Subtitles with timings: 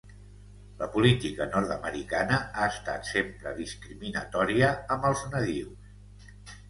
[0.77, 6.35] La política nord-americana ha estat sempre discriminatòria amb els nadius.